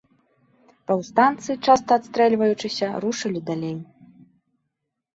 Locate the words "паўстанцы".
0.91-1.51